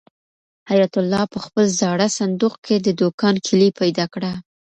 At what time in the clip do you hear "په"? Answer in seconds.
1.33-1.39